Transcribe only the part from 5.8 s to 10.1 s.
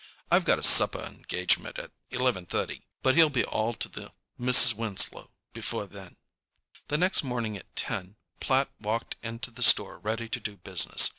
then." The next morning at 10 Platt walked into the store